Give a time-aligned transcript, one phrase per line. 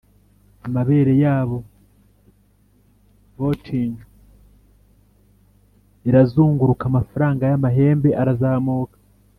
[0.67, 1.57] amabere yabo,
[3.37, 3.93] vaulting
[6.09, 8.97] irazunguruka, amafaranga yamahembe arazamuka